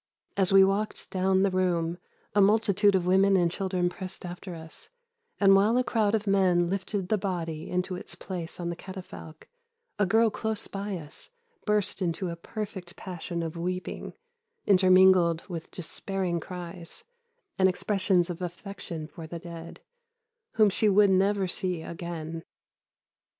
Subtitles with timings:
[0.35, 1.99] As we walked down the room
[2.33, 4.89] a multitude of women and children pressed after us,
[5.39, 9.47] and while a crowd of men lifted the body into its place on the catafalque,
[9.99, 11.29] a girl close by us
[11.67, 14.13] burst into a perfect passion of weeping,
[14.65, 17.03] intermingled with despairing cries,
[17.59, 19.81] and expressions of affection for the dead,
[20.53, 22.43] whom she would never see again.